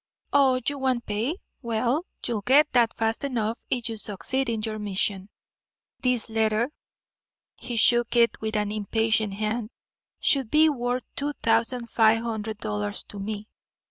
[0.33, 1.35] "Oh, you want pay?
[1.61, 5.29] Well, you'll get that fast enough if you succeed in your mission.
[5.99, 6.71] This letter"
[7.55, 9.69] he shook it with an impatient hand
[10.19, 13.47] "should be worth two thousand five hundred dollars to me.